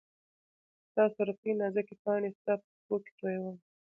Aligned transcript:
ستا 0.87 1.03
سورکۍ 1.15 1.51
نازکي 1.61 1.95
پاڼي 2.03 2.29
ستا 2.39 2.53
په 2.61 2.65
پښو 2.75 2.95
کي 3.03 3.11
تویومه 3.19 3.53